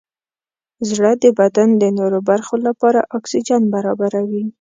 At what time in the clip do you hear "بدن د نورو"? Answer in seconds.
1.39-2.19